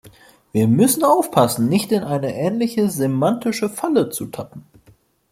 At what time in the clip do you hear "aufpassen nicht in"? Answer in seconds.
1.03-2.03